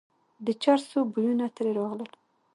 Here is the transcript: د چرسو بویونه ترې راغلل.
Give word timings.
د 0.45 0.47
چرسو 0.61 0.99
بویونه 1.11 1.45
ترې 1.55 1.71
راغلل. 1.79 2.11